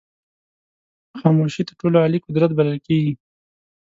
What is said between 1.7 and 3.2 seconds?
ټولو عالي قدرت بلل کېږي.